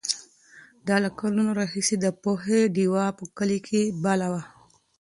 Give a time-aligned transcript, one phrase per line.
[0.85, 4.43] ده له کلونو راهیسې د پوهې ډېوه په کلي کې بلوله.